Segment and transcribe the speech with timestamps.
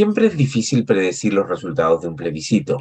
[0.00, 2.78] Siempre es difícil predecir los resultados de un plebiscito,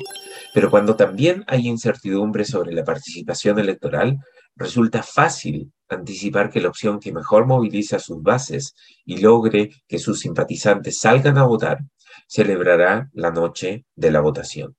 [0.53, 4.19] pero cuando también hay incertidumbre sobre la participación electoral,
[4.55, 8.73] resulta fácil anticipar que la opción que mejor moviliza sus bases
[9.03, 11.79] y logre que sus simpatizantes salgan a votar
[12.25, 14.78] celebrará la noche de la votación.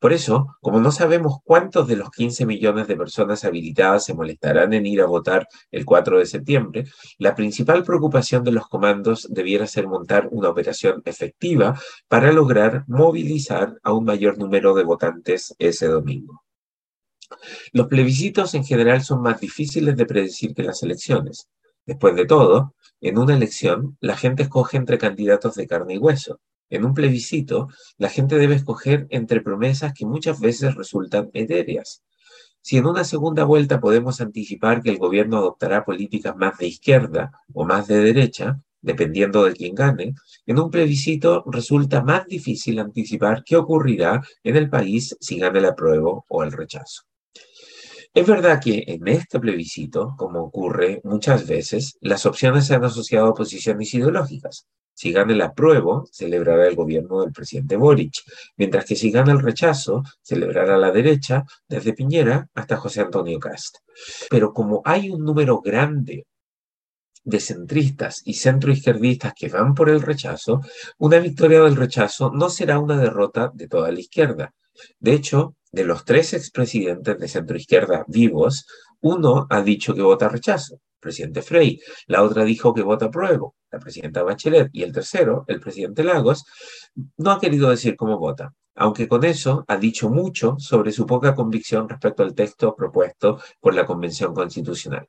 [0.00, 4.72] Por eso, como no sabemos cuántos de los 15 millones de personas habilitadas se molestarán
[4.72, 6.84] en ir a votar el 4 de septiembre,
[7.18, 13.76] la principal preocupación de los comandos debiera ser montar una operación efectiva para lograr movilizar
[13.82, 16.42] a un mayor número de votantes ese domingo.
[17.72, 21.48] Los plebiscitos en general son más difíciles de predecir que las elecciones.
[21.84, 26.40] Después de todo, en una elección, la gente escoge entre candidatos de carne y hueso.
[26.70, 32.02] En un plebiscito, la gente debe escoger entre promesas que muchas veces resultan etéreas.
[32.60, 37.30] Si en una segunda vuelta podemos anticipar que el gobierno adoptará políticas más de izquierda
[37.54, 40.14] o más de derecha, dependiendo de quién gane,
[40.46, 45.66] en un plebiscito resulta más difícil anticipar qué ocurrirá en el país si gana el
[45.66, 47.02] apruebo o el rechazo.
[48.14, 53.28] Es verdad que en este plebiscito, como ocurre muchas veces, las opciones se han asociado
[53.28, 54.66] a posiciones ideológicas.
[55.00, 58.14] Si gana el apruebo, celebrará el gobierno del presidente Boric,
[58.56, 63.76] mientras que si gana el rechazo, celebrará la derecha, desde Piñera hasta José Antonio Cast.
[64.28, 66.26] Pero como hay un número grande
[67.22, 70.62] de centristas y centroizquierdistas que van por el rechazo,
[70.98, 74.52] una victoria del rechazo no será una derrota de toda la izquierda.
[74.98, 78.66] De hecho, de los tres expresidentes de centroizquierda vivos,
[78.98, 83.78] uno ha dicho que vota rechazo presidente Frey, la otra dijo que vota apruebo, la
[83.78, 86.44] presidenta Bachelet, y el tercero, el presidente Lagos,
[87.16, 91.34] no ha querido decir cómo vota, aunque con eso ha dicho mucho sobre su poca
[91.34, 95.08] convicción respecto al texto propuesto por la Convención Constitucional.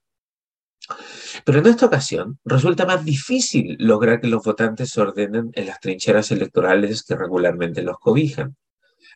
[1.46, 5.80] Pero en esta ocasión resulta más difícil lograr que los votantes se ordenen en las
[5.80, 8.56] trincheras electorales que regularmente los cobijan.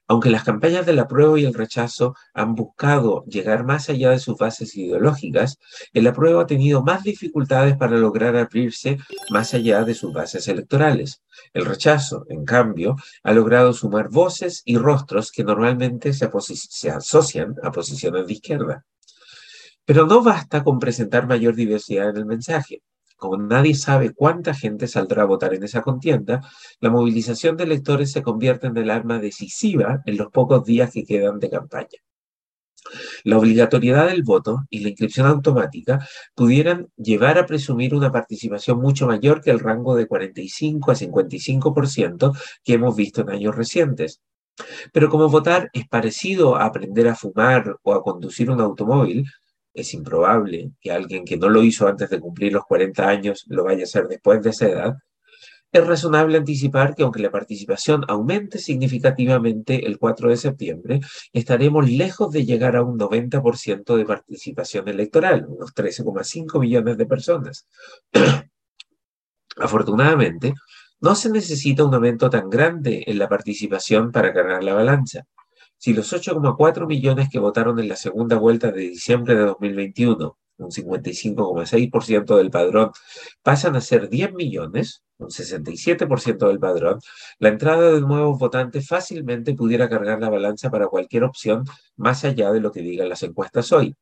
[0.08, 4.38] Aunque las campañas del apruebo y el rechazo han buscado llegar más allá de sus
[4.38, 5.58] bases ideológicas,
[5.94, 8.98] el apruebo ha tenido más dificultades para lograr abrirse
[9.30, 11.22] más allá de sus bases electorales.
[11.53, 17.56] El rechazo, en cambio, ha logrado sumar voces y rostros que normalmente se, se asocian
[17.64, 18.86] a posiciones de izquierda.
[19.86, 22.82] Pero no basta con presentar mayor diversidad en el mensaje.
[23.23, 26.41] Como nadie sabe cuánta gente saldrá a votar en esa contienda,
[26.81, 31.06] la movilización de electores se convierte en el arma decisiva en los pocos días que
[31.06, 32.00] quedan de campaña.
[33.23, 39.07] La obligatoriedad del voto y la inscripción automática pudieran llevar a presumir una participación mucho
[39.07, 44.22] mayor que el rango de 45 a 55% que hemos visto en años recientes.
[44.91, 49.23] Pero como votar es parecido a aprender a fumar o a conducir un automóvil,
[49.73, 53.63] es improbable que alguien que no lo hizo antes de cumplir los 40 años lo
[53.63, 54.95] vaya a hacer después de esa edad,
[55.73, 61.00] es razonable anticipar que aunque la participación aumente significativamente el 4 de septiembre,
[61.34, 67.67] estaremos lejos de llegar a un 90% de participación electoral, unos 13,5 millones de personas.
[69.57, 70.53] Afortunadamente,
[71.01, 75.25] no se necesita un aumento tan grande en la participación para ganar la balanza.
[75.84, 80.72] Si los 8,4 millones que votaron en la segunda vuelta de diciembre de 2021, un
[80.72, 82.92] 55,6% del padrón,
[83.42, 87.00] pasan a ser 10 millones, un 67% del padrón,
[87.38, 91.66] la entrada de nuevos votantes fácilmente pudiera cargar la balanza para cualquier opción
[91.98, 93.94] más allá de lo que digan las encuestas hoy.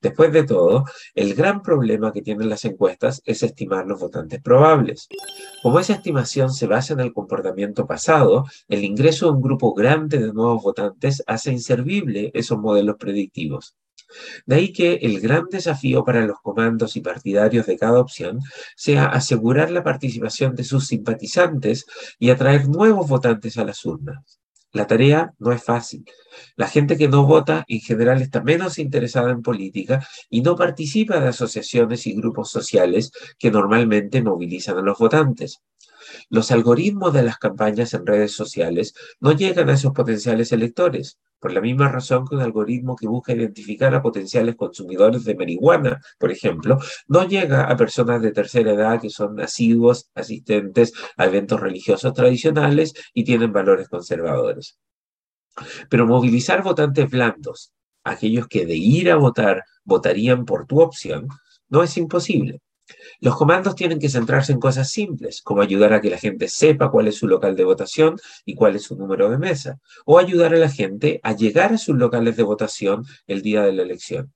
[0.00, 0.84] Después de todo,
[1.14, 5.08] el gran problema que tienen las encuestas es estimar los votantes probables.
[5.62, 10.18] Como esa estimación se basa en el comportamiento pasado, el ingreso de un grupo grande
[10.18, 13.76] de nuevos votantes hace inservible esos modelos predictivos.
[14.46, 18.40] De ahí que el gran desafío para los comandos y partidarios de cada opción
[18.74, 21.86] sea asegurar la participación de sus simpatizantes
[22.18, 24.40] y atraer nuevos votantes a las urnas.
[24.72, 26.04] La tarea no es fácil.
[26.56, 31.20] La gente que no vota en general está menos interesada en política y no participa
[31.20, 35.62] de asociaciones y grupos sociales que normalmente movilizan a los votantes.
[36.28, 41.52] Los algoritmos de las campañas en redes sociales no llegan a esos potenciales electores, por
[41.52, 46.30] la misma razón que un algoritmo que busca identificar a potenciales consumidores de marihuana, por
[46.30, 52.12] ejemplo, no llega a personas de tercera edad que son asiduos asistentes a eventos religiosos
[52.12, 54.78] tradicionales y tienen valores conservadores.
[55.88, 57.72] Pero movilizar votantes blandos,
[58.04, 61.28] aquellos que de ir a votar votarían por tu opción,
[61.68, 62.60] no es imposible.
[63.20, 66.90] Los comandos tienen que centrarse en cosas simples, como ayudar a que la gente sepa
[66.90, 70.54] cuál es su local de votación y cuál es su número de mesa, o ayudar
[70.54, 74.32] a la gente a llegar a sus locales de votación el día de la elección.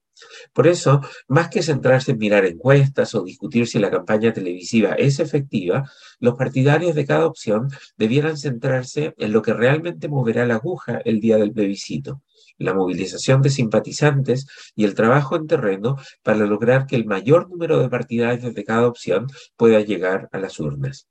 [0.52, 5.19] Por eso, más que centrarse en mirar encuestas o discutir si la campaña televisiva es
[5.19, 5.90] efectiva,
[6.20, 11.20] los partidarios de cada opción debieran centrarse en lo que realmente moverá la aguja el
[11.20, 12.22] día del plebiscito,
[12.59, 17.81] la movilización de simpatizantes y el trabajo en terreno para lograr que el mayor número
[17.81, 21.09] de partidarios de cada opción pueda llegar a las urnas.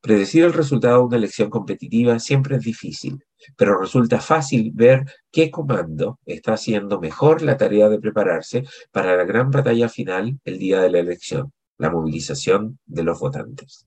[0.00, 3.24] Predecir el resultado de una elección competitiva siempre es difícil,
[3.56, 9.24] pero resulta fácil ver qué comando está haciendo mejor la tarea de prepararse para la
[9.24, 13.86] gran batalla final el día de la elección, la movilización de los votantes.